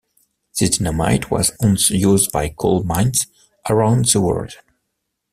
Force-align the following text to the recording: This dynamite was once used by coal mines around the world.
This 0.59 0.79
dynamite 0.79 1.29
was 1.29 1.51
once 1.59 1.91
used 1.91 2.31
by 2.31 2.49
coal 2.49 2.81
mines 2.81 3.27
around 3.69 4.05
the 4.05 4.19
world. 4.19 4.53